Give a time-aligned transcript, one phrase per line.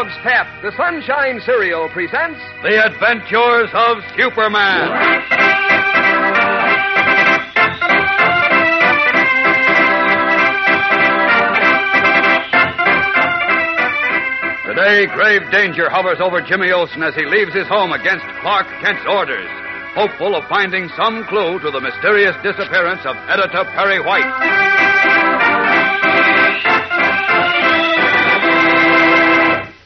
[0.00, 4.88] Kellogg's Pep, the Sunshine Cereal, presents The Adventures of Superman.
[14.64, 19.04] Today, grave danger hovers over Jimmy Olsen as he leaves his home against Clark Kent's
[19.06, 19.50] orders,
[19.94, 24.89] hopeful of finding some clue to the mysterious disappearance of Editor Perry White.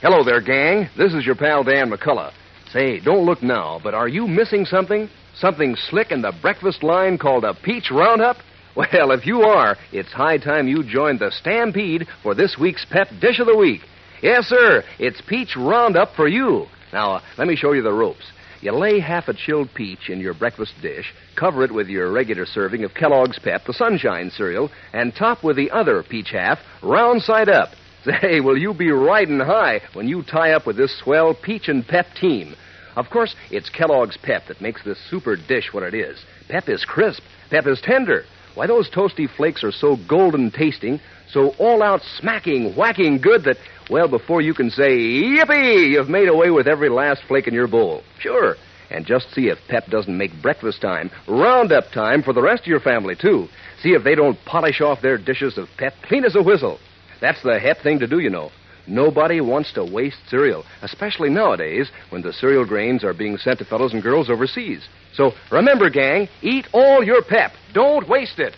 [0.04, 0.90] Hello there, gang.
[0.98, 2.34] This is your pal Dan McCullough.
[2.70, 5.08] Say, don't look now, but are you missing something?
[5.34, 8.37] Something slick in the breakfast line called a peach roundup?
[8.76, 13.09] Well, if you are, it's high time you joined the stampede for this week's pep
[13.18, 13.80] dish of the week.
[14.20, 16.66] Yes, sir, it's peach roundup for you.
[16.92, 18.30] Now, uh, let me show you the ropes.
[18.60, 22.45] You lay half a chilled peach in your breakfast dish, cover it with your regular
[22.45, 27.23] serving of Kellogg's Pep, the Sunshine cereal, and top with the other peach half, round
[27.23, 27.70] side up.
[28.05, 31.87] Say, will you be riding high when you tie up with this swell peach and
[31.87, 32.55] pep team?
[32.97, 36.23] Of course, it's Kellogg's Pep that makes this super dish what it is.
[36.49, 37.23] Pep is crisp.
[37.51, 38.25] Pep is tender.
[38.55, 43.57] Why, those toasty flakes are so golden tasting, so all out smacking, whacking good that,
[43.91, 47.66] well, before you can say, yippee, you've made away with every last flake in your
[47.66, 48.02] bowl.
[48.21, 48.55] Sure.
[48.91, 52.69] And just see if Pep doesn't make breakfast time, roundup time for the rest of
[52.69, 53.49] your family, too.
[53.82, 56.79] See if they don't polish off their dishes of Pep clean as a whistle.
[57.24, 58.50] That's the hep thing to do, you know.
[58.86, 63.64] Nobody wants to waste cereal, especially nowadays when the cereal grains are being sent to
[63.64, 64.86] fellows and girls overseas.
[65.14, 67.52] So remember, gang, eat all your pep.
[67.72, 68.54] Don't waste it.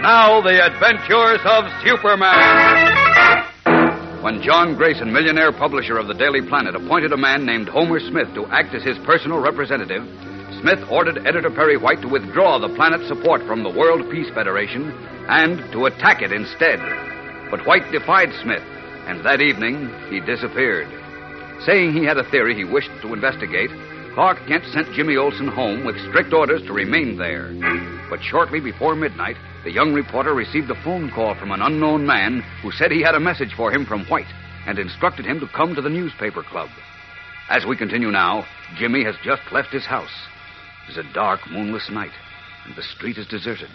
[0.00, 3.44] Now, the adventures of Superman.
[4.22, 8.32] When John Grayson, millionaire publisher of the Daily Planet, appointed a man named Homer Smith
[8.36, 10.02] to act as his personal representative,
[10.60, 14.90] Smith ordered Editor Perry White to withdraw the planet's support from the World Peace Federation
[15.28, 16.80] and to attack it instead.
[17.48, 18.62] But White defied Smith,
[19.06, 20.88] and that evening he disappeared.
[21.64, 23.70] Saying he had a theory he wished to investigate,
[24.14, 27.54] Clark Kent sent Jimmy Olsen home with strict orders to remain there.
[28.10, 32.42] But shortly before midnight, the young reporter received a phone call from an unknown man
[32.62, 34.32] who said he had a message for him from White
[34.66, 36.68] and instructed him to come to the newspaper club.
[37.48, 38.44] As we continue now,
[38.76, 40.10] Jimmy has just left his house.
[40.88, 42.12] It is a dark, moonless night,
[42.64, 43.68] and the street is deserted.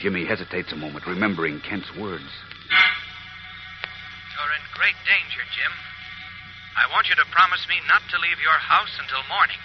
[0.00, 2.22] Jimmy hesitates a moment, remembering Kent's words.
[2.70, 5.72] You're in great danger, Jim.
[6.78, 9.56] I want you to promise me not to leave your house until morning.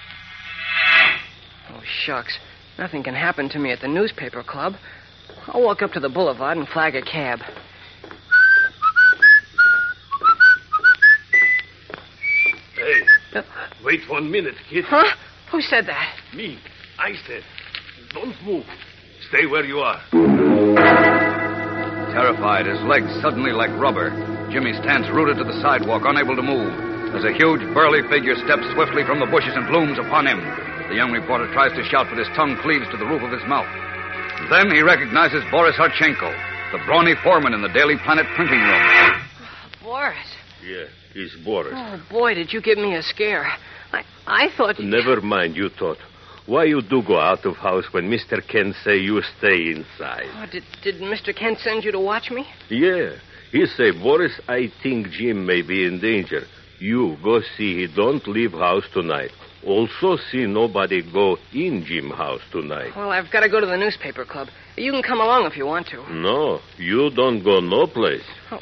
[1.70, 2.38] Oh, shucks.
[2.80, 4.74] Nothing can happen to me at the newspaper club.
[5.47, 7.40] I'll walk up to the boulevard and flag a cab.
[12.76, 13.02] Hey,
[13.36, 13.42] Uh,
[13.84, 14.86] wait one minute, kid.
[14.86, 15.16] Huh?
[15.52, 16.16] Who said that?
[16.35, 16.59] Me,
[17.00, 17.44] I said,
[18.12, 18.66] don't move.
[19.29, 20.03] Stay where you are.
[22.12, 24.12] Terrified, his legs suddenly like rubber,
[24.51, 26.75] Jimmy stands rooted to the sidewalk, unable to move,
[27.16, 30.44] as a huge, burly figure steps swiftly from the bushes and looms upon him.
[30.91, 33.44] The young reporter tries to shout, but his tongue cleaves to the roof of his
[33.47, 33.72] mouth.
[34.52, 36.35] Then he recognizes Boris Harchenko,
[36.75, 38.84] the brawny foreman in the Daily Planet printing room.
[39.81, 40.28] Boris.
[40.67, 41.72] Yeah, it's Boris.
[41.72, 43.47] Oh, boy, did you give me a scare.
[43.94, 44.85] I, I thought you...
[44.85, 45.97] Never mind, you thought.
[46.47, 48.45] Why you do go out of house when Mr.
[48.47, 50.28] Kent say you stay inside?
[50.35, 51.35] Oh, did, did Mr.
[51.35, 52.45] Kent send you to watch me?
[52.69, 53.16] Yeah.
[53.51, 56.44] He say, Boris, I think Jim may be in danger.
[56.79, 59.31] You go see he don't leave house tonight.
[59.66, 62.91] Also see nobody go in Jim house tonight.
[62.95, 64.50] Well, I've got to go to the newspaper club.
[64.78, 66.13] You can come along if you want to.
[66.13, 68.25] No, you don't go no place.
[68.51, 68.59] Oh.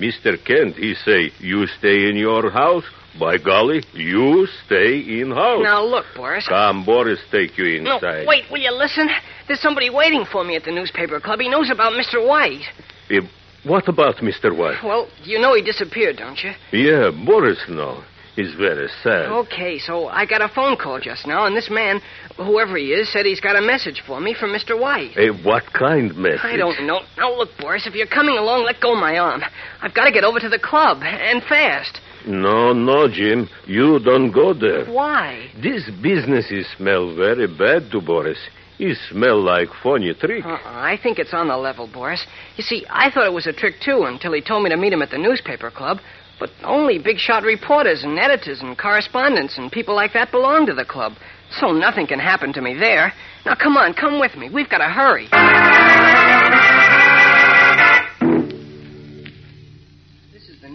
[0.00, 0.42] Mr.
[0.44, 2.84] Kent, he say, you stay in your house.
[3.18, 5.62] By golly, you stay in house.
[5.62, 6.48] Now, look, Boris.
[6.48, 8.22] Come, Boris, take you inside.
[8.22, 9.08] No, wait, will you listen?
[9.46, 11.38] There's somebody waiting for me at the newspaper club.
[11.38, 12.26] He knows about Mr.
[12.26, 12.62] White.
[13.10, 13.20] Eh,
[13.64, 14.56] what about Mr.
[14.56, 14.82] White?
[14.82, 16.52] Well, you know he disappeared, don't you?
[16.72, 18.02] Yeah, Boris no.
[18.36, 19.26] He's very sad.
[19.26, 22.00] Okay, so I got a phone call just now, and this man,
[22.36, 24.78] whoever he is, said he's got a message for me from Mr.
[24.78, 25.12] White.
[25.12, 26.40] Hey, what kind message?
[26.42, 27.02] I don't know.
[27.16, 29.42] Now, look, Boris, if you're coming along, let go my arm.
[29.80, 32.00] I've got to get over to the club, and fast.
[32.26, 33.48] No, no, Jim.
[33.66, 34.86] You don't go there.
[34.86, 35.50] Why?
[35.62, 38.38] This business is smell very bad to Boris.
[38.78, 40.44] It smell like funny trick.
[40.44, 42.26] Uh-uh, I think it's on the level, Boris.
[42.56, 44.92] You see, I thought it was a trick, too, until he told me to meet
[44.92, 45.98] him at the newspaper club.
[46.40, 50.74] But only big shot reporters and editors and correspondents and people like that belong to
[50.74, 51.12] the club.
[51.60, 53.12] So nothing can happen to me there.
[53.46, 54.50] Now, come on, come with me.
[54.50, 55.28] We've got to hurry.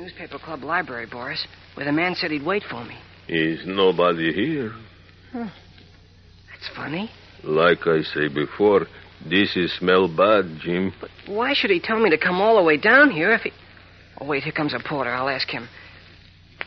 [0.10, 1.46] Newspaper club library, Boris,
[1.76, 2.98] where the man said he'd wait for me.
[3.28, 4.74] Is nobody here?
[5.34, 7.12] That's funny.
[7.44, 8.88] Like I say before,
[9.30, 10.94] this is smell bad, Jim.
[11.28, 13.52] Why should he tell me to come all the way down here if he.
[14.20, 15.12] Oh, wait, here comes a porter.
[15.12, 15.70] I'll ask him.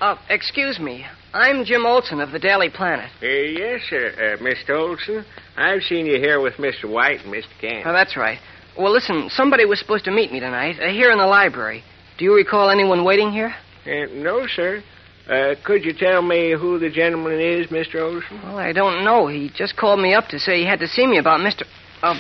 [0.01, 1.05] Uh, excuse me.
[1.35, 3.11] I'm Jim Olsen of the Daily Planet.
[3.21, 4.77] Uh, yes, sir, uh, Mr.
[4.77, 5.25] Olsen.
[5.57, 6.89] I've seen you here with Mr.
[6.89, 7.49] White and Mr.
[7.61, 7.87] Kent.
[7.87, 8.39] Oh, that's right.
[8.79, 11.83] Well, listen, somebody was supposed to meet me tonight, uh, here in the library.
[12.23, 13.53] Do you recall anyone waiting here?
[13.85, 14.81] Uh, no, sir.
[15.29, 18.01] Uh, could you tell me who the gentleman is, Mr.
[18.01, 18.41] Olsen?
[18.45, 19.27] Well, I don't know.
[19.27, 21.65] He just called me up to say he had to see me about Mr.
[22.01, 22.15] Uh,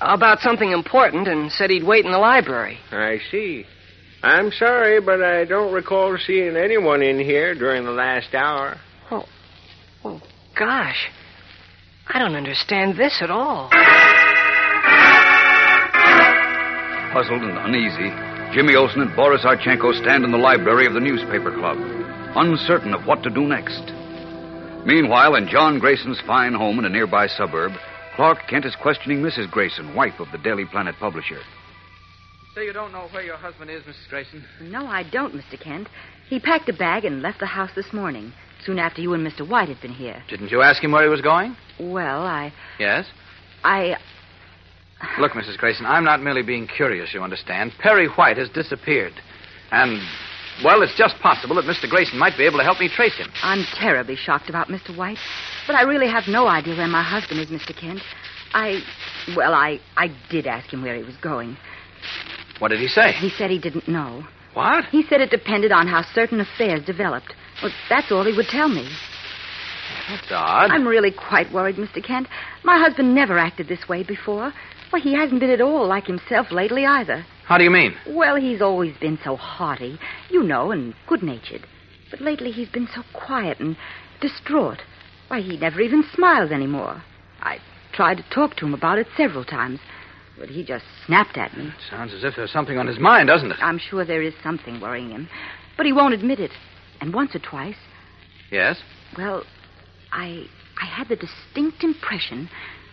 [0.00, 2.76] about something important and said he'd wait in the library.
[2.90, 3.66] I see.
[4.24, 8.78] I'm sorry, but I don't recall seeing anyone in here during the last hour.
[9.12, 10.20] Oh,
[10.58, 11.08] gosh.
[12.08, 13.70] I don't understand this at all.
[17.12, 21.54] Puzzled and uneasy, Jimmy Olsen and Boris Archenko stand in the library of the newspaper
[21.54, 21.78] club,
[22.34, 23.92] uncertain of what to do next.
[24.84, 27.72] Meanwhile, in John Grayson's fine home in a nearby suburb,
[28.16, 29.48] Clark Kent is questioning Mrs.
[29.48, 31.38] Grayson, wife of the Daily Planet publisher.
[32.54, 34.08] So you don't know where your husband is, Mrs.
[34.08, 34.44] Grayson?
[34.62, 35.58] No, I don't, Mr.
[35.58, 35.88] Kent.
[36.28, 38.32] He packed a bag and left the house this morning,
[38.64, 39.48] soon after you and Mr.
[39.48, 40.24] White had been here.
[40.28, 41.56] Didn't you ask him where he was going?
[41.78, 42.52] Well, I.
[42.80, 43.06] Yes.
[43.62, 43.96] I.
[45.18, 45.56] Look, Mrs.
[45.56, 47.72] Grayson, I'm not merely being curious, you understand.
[47.78, 49.12] Perry White has disappeared.
[49.70, 50.00] And,
[50.64, 51.88] well, it's just possible that Mr.
[51.88, 53.28] Grayson might be able to help me trace him.
[53.42, 54.96] I'm terribly shocked about Mr.
[54.96, 55.18] White,
[55.66, 57.78] but I really have no idea where my husband is, Mr.
[57.78, 58.00] Kent.
[58.52, 58.80] I.
[59.36, 61.56] Well, I, I did ask him where he was going.
[62.58, 63.12] What did he say?
[63.12, 64.24] He said he didn't know.
[64.54, 64.86] What?
[64.86, 67.32] He said it depended on how certain affairs developed.
[67.62, 68.90] Well, that's all he would tell me.
[70.08, 70.70] That's odd.
[70.70, 72.04] I'm really quite worried, Mr.
[72.04, 72.26] Kent.
[72.64, 74.52] My husband never acted this way before.
[74.92, 77.24] Well, he hasn't been at all like himself lately either.
[77.44, 77.94] How do you mean?
[78.08, 79.98] Well, he's always been so hearty,
[80.30, 81.66] you know, and good natured.
[82.10, 83.76] But lately he's been so quiet and
[84.20, 84.78] distraught.
[85.28, 87.02] Why, he never even smiles anymore.
[87.40, 87.58] I
[87.92, 89.78] tried to talk to him about it several times,
[90.38, 91.66] but he just snapped at me.
[91.66, 93.58] It Sounds as if there's something on his mind, doesn't it?
[93.60, 95.28] I'm sure there is something worrying him,
[95.76, 96.50] but he won't admit it.
[97.00, 97.76] And once or twice,
[98.50, 98.76] Yes?
[99.16, 99.44] well,
[100.12, 100.46] I
[100.82, 102.48] I had the distinct impression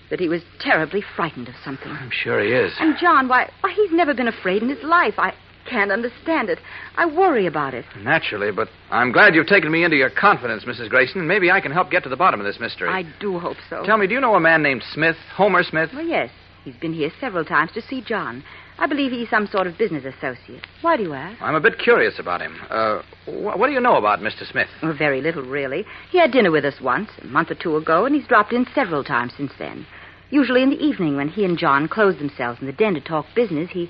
[0.09, 1.92] that he was terribly frightened of something.
[1.92, 2.74] I'm sure he is.
[2.80, 5.15] And John, why, why he's never been afraid in his life.
[5.18, 5.33] I
[5.69, 6.59] can't understand it.
[6.95, 7.83] I worry about it.
[8.01, 10.89] Naturally, but I'm glad you've taken me into your confidence, Mrs.
[10.89, 11.19] Grayson.
[11.19, 12.88] And maybe I can help get to the bottom of this mystery.
[12.89, 13.83] I do hope so.
[13.86, 15.89] Tell me, do you know a man named Smith, Homer Smith?
[15.94, 16.30] Well, yes.
[16.63, 18.44] He's been here several times to see John.
[18.80, 20.68] I believe he's some sort of business associate.
[20.81, 21.42] Why do you ask?
[21.42, 22.56] I'm a bit curious about him.
[22.69, 24.45] Uh, wh- what do you know about Mr.
[24.50, 24.68] Smith?
[24.83, 25.86] Well, very little, really.
[26.12, 28.68] He had dinner with us once, a month or two ago, and he's dropped in
[28.75, 29.88] several times since then.
[30.29, 33.25] Usually in the evening when he and John close themselves in the den to talk
[33.35, 33.89] business, he.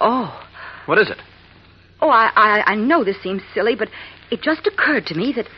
[0.00, 0.40] Oh.
[0.86, 1.18] What is it?
[2.00, 3.88] Oh, I, I, I know this seems silly, but
[4.30, 5.48] it just occurred to me that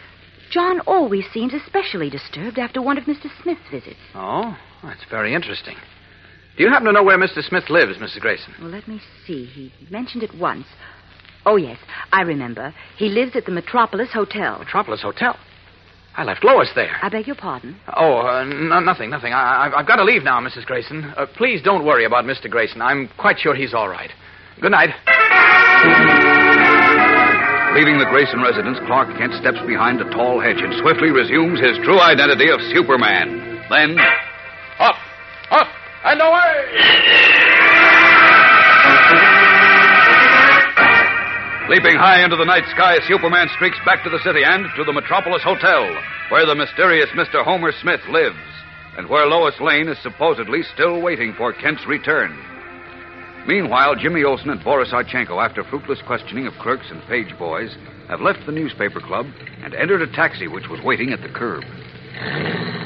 [0.51, 3.27] John always seems especially disturbed after one of Mr.
[3.43, 4.01] Smith's visits.
[4.15, 5.77] Oh, that's very interesting.
[6.57, 7.47] Do you happen to know where Mr.
[7.47, 8.21] Smith lives, Mrs.
[8.21, 8.55] Grayson?
[8.61, 9.45] Well, let me see.
[9.45, 10.67] He mentioned it once.
[11.47, 11.79] Oh, yes,
[12.13, 12.75] I remember.
[12.97, 14.59] He lives at the Metropolis Hotel.
[14.59, 15.39] Metropolis Hotel.
[16.17, 16.97] I left Lois there.
[17.03, 17.77] I beg your pardon.
[17.97, 19.33] Oh, uh, n- nothing, nothing.
[19.33, 20.67] I- I- I've got to leave now, Mrs.
[20.67, 21.15] Grayson.
[21.17, 22.51] Uh, please don't worry about Mr.
[22.51, 22.83] Grayson.
[22.83, 24.11] I'm quite sure he's all right.
[24.61, 24.91] Good night.
[27.75, 31.79] Leaving the Grayson residence, Clark Kent steps behind a tall hedge and swiftly resumes his
[31.87, 33.63] true identity of Superman.
[33.71, 33.97] Then,
[41.71, 44.93] Leaping high into the night sky, Superman streaks back to the city and to the
[44.93, 45.87] Metropolis Hotel,
[46.35, 47.45] where the mysterious Mr.
[47.45, 48.43] Homer Smith lives,
[48.99, 52.35] and where Lois Lane is supposedly still waiting for Kent's return.
[53.47, 57.71] Meanwhile, Jimmy Olsen and Boris Archenko, after fruitless questioning of clerks and page boys,
[58.09, 59.27] have left the newspaper club
[59.63, 61.63] and entered a taxi which was waiting at the curb.
[62.19, 62.83] I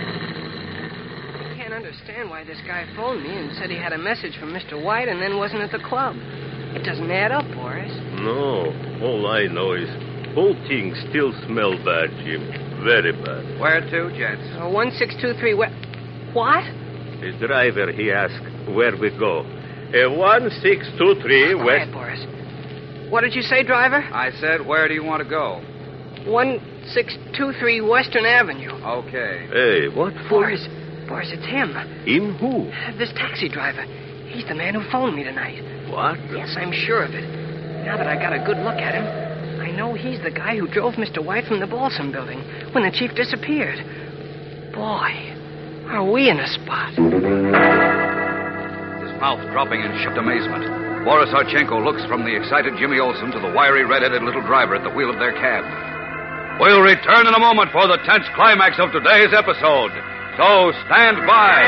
[1.56, 4.76] can't understand why this guy phoned me and said he had a message from Mr.
[4.76, 6.16] White and then wasn't at the club.
[6.76, 7.46] It doesn't add up.
[8.22, 8.70] No,
[9.02, 9.88] all I know is
[10.34, 12.42] whole thing still smell bad, Jim.
[12.84, 13.58] Very bad.
[13.60, 14.44] Where to, gents?
[14.58, 15.74] Uh, 1623 West.
[16.34, 16.64] What?
[17.20, 18.42] The driver, he asked
[18.74, 19.40] where we go.
[19.94, 21.92] Uh, 1623 Quiet, West.
[21.92, 22.20] Boris.
[23.10, 24.02] What did you say, driver?
[24.02, 25.62] I said, where do you want to go?
[26.26, 28.72] 1623 Western Avenue.
[28.72, 29.46] Okay.
[29.52, 30.42] Hey, what for?
[30.42, 30.66] Boris,
[31.06, 31.72] Boris, it's him.
[32.04, 32.70] Him who?
[32.98, 33.84] This taxi driver.
[34.28, 35.62] He's the man who phoned me tonight.
[35.92, 36.18] What?
[36.34, 37.43] Yes, I'm sure of it.
[37.84, 39.04] Now that I got a good look at him,
[39.60, 41.22] I know he's the guy who drove Mr.
[41.24, 42.40] White from the Balsam building
[42.72, 43.76] when the chief disappeared.
[44.72, 45.12] Boy,
[45.92, 46.96] are we in a spot.
[46.96, 47.04] His
[49.20, 50.64] mouth dropping in shocked amazement.
[51.04, 54.82] Boris Archenko looks from the excited Jimmy Olsen to the wiry, red-headed little driver at
[54.82, 55.68] the wheel of their cab.
[56.58, 59.92] We'll return in a moment for the tense climax of today's episode.
[60.40, 61.60] So stand by.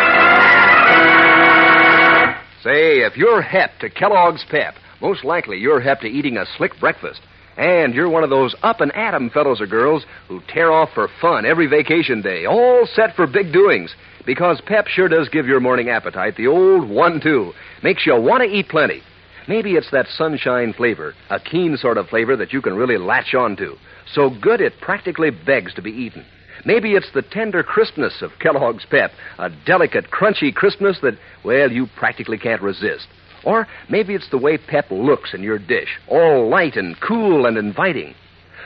[2.64, 6.78] Say, if you're hep to Kellogg's Pep, most likely you're hep to eating a slick
[6.80, 7.20] breakfast.
[7.56, 10.92] And you're one of those up and at 'em fellows or girls who tear off
[10.92, 13.94] for fun every vacation day, all set for big doings.
[14.26, 17.54] Because Pep sure does give your morning appetite the old one two.
[17.82, 19.02] Makes you want to eat plenty.
[19.48, 23.34] Maybe it's that sunshine flavor, a keen sort of flavor that you can really latch
[23.34, 23.78] on to.
[24.12, 26.24] So good it practically begs to be eaten.
[26.64, 31.86] Maybe it's the tender crispness of Kellogg's Pep, a delicate, crunchy crispness that, well, you
[31.96, 33.06] practically can't resist.
[33.46, 37.56] Or maybe it's the way Pep looks in your dish, all light and cool and
[37.56, 38.14] inviting.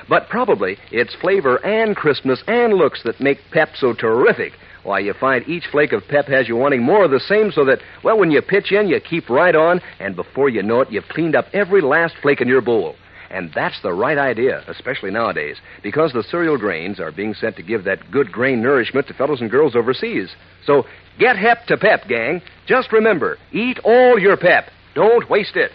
[0.08, 4.54] But probably it's flavor and crispness and looks that make Pep so terrific.
[4.82, 7.66] Why, you find each flake of Pep has you wanting more of the same so
[7.66, 10.90] that, well, when you pitch in, you keep right on, and before you know it,
[10.90, 12.96] you've cleaned up every last flake in your bowl.
[13.30, 17.62] And that's the right idea, especially nowadays, because the cereal grains are being sent to
[17.62, 20.34] give that good grain nourishment to fellows and girls overseas.
[20.66, 20.84] So
[21.18, 22.42] get hep to pep, gang.
[22.66, 24.70] Just remember, eat all your pep.
[24.94, 25.70] Don't waste it.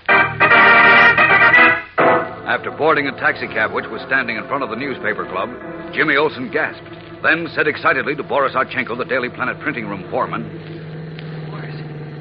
[2.45, 5.49] After boarding a taxicab which was standing in front of the newspaper club,
[5.93, 6.83] Jimmy Olsen gasped,
[7.23, 10.43] then said excitedly to Boris Archenko, the Daily Planet printing room foreman,
[11.49, 11.75] Boris,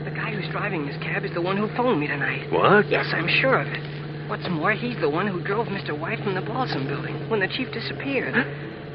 [0.04, 2.50] the guy who's driving this cab is the one who phoned me tonight.
[2.52, 2.88] What?
[2.88, 3.93] Yes, I'm sure of it.
[4.28, 5.98] What's more, he's the one who drove Mr.
[5.98, 8.34] White from the Balsam building when the chief disappeared.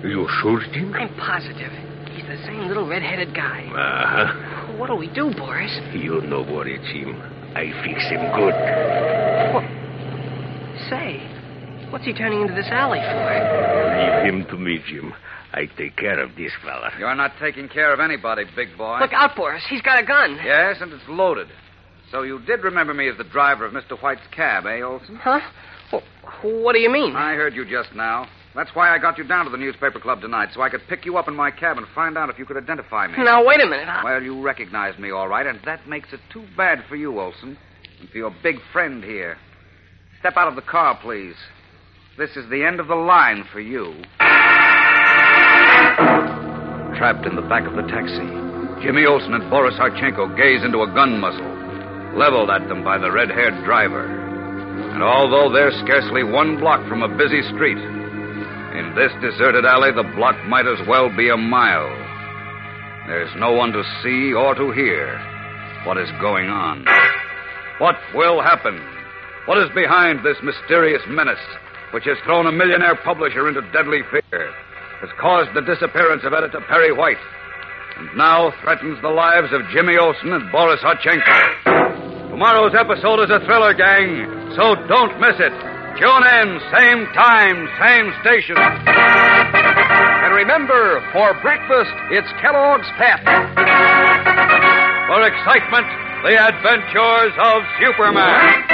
[0.03, 0.93] You sure, Jim?
[0.93, 1.71] I'm positive.
[2.11, 3.65] He's the same little red-headed guy.
[3.67, 4.77] Uh-huh.
[4.77, 5.71] What'll we do, Boris?
[5.93, 7.21] You no worry, Jim.
[7.55, 8.55] I fix him good.
[9.53, 9.65] What?
[10.89, 11.21] Say,
[11.91, 14.25] what's he turning into this alley for?
[14.25, 15.13] Leave him to me, Jim.
[15.51, 16.91] I take care of this fella.
[16.97, 18.99] You're not taking care of anybody, big boy.
[18.99, 19.63] Look out, Boris.
[19.69, 20.39] He's got a gun.
[20.43, 21.47] Yes, and it's loaded.
[22.11, 23.99] So you did remember me as the driver of Mr.
[24.01, 25.15] White's cab, eh, Olsen?
[25.15, 25.39] Huh?
[25.91, 26.03] Well,
[26.41, 27.15] what do you mean?
[27.15, 28.27] I heard you just now.
[28.55, 31.05] That's why I got you down to the newspaper club tonight, so I could pick
[31.05, 33.13] you up in my cab and find out if you could identify me.
[33.23, 33.87] Now, wait a minute.
[33.87, 34.03] I...
[34.03, 37.57] Well, you recognized me all right, and that makes it too bad for you, Olsen,
[37.99, 39.37] and for your big friend here.
[40.19, 41.35] Step out of the car, please.
[42.17, 43.93] This is the end of the line for you.
[46.97, 48.27] Trapped in the back of the taxi,
[48.83, 51.48] Jimmy Olsen and Boris Archenko gaze into a gun muzzle,
[52.15, 54.05] leveled at them by the red haired driver.
[54.93, 60.07] And although they're scarcely one block from a busy street, in this deserted alley, the
[60.15, 61.89] block might as well be a mile.
[63.07, 65.17] There's no one to see or to hear
[65.85, 66.85] what is going on.
[67.79, 68.79] What will happen?
[69.45, 71.41] What is behind this mysterious menace,
[71.91, 74.53] which has thrown a millionaire publisher into deadly fear,
[75.01, 77.17] has caused the disappearance of editor Perry White,
[77.97, 81.88] and now threatens the lives of Jimmy Olsen and Boris Archenko?
[82.39, 84.23] Tomorrow's episode is a thriller, gang,
[84.55, 85.51] so don't miss it.
[85.99, 88.55] Tune in, same time, same station.
[88.55, 93.19] And remember, for breakfast, it's Kellogg's Pep.
[95.11, 95.83] For excitement,
[96.23, 98.68] the adventures of Superman.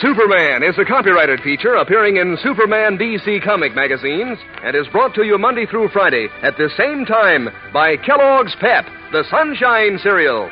[0.00, 5.24] Superman is a copyrighted feature appearing in Superman DC comic magazines and is brought to
[5.24, 10.48] you Monday through Friday at the same time by Kellogg's Pep, the Sunshine Cereal.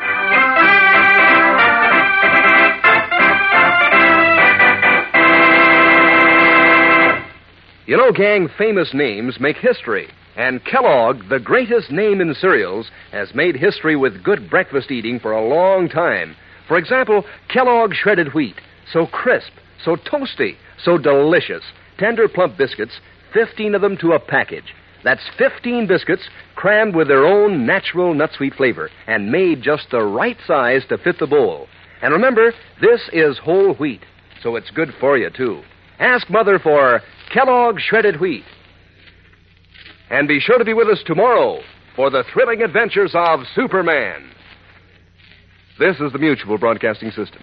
[7.87, 10.09] You know, gang, famous names make history.
[10.37, 15.31] And Kellogg, the greatest name in cereals, has made history with good breakfast eating for
[15.31, 16.35] a long time.
[16.67, 18.57] For example, Kellogg shredded wheat.
[18.93, 19.53] So crisp,
[19.85, 21.63] so toasty, so delicious.
[21.99, 23.01] Tender, plump biscuits,
[23.33, 24.75] 15 of them to a package.
[25.05, 30.03] That's 15 biscuits crammed with their own natural nut sweet flavor and made just the
[30.03, 31.69] right size to fit the bowl.
[32.03, 34.03] And remember, this is whole wheat,
[34.43, 35.63] so it's good for you, too.
[35.99, 37.01] Ask Mother for
[37.33, 38.45] Kellogg shredded wheat.
[40.11, 41.61] And be sure to be with us tomorrow
[41.95, 44.31] for the thrilling adventures of Superman.
[45.79, 47.43] This is the Mutual Broadcasting System.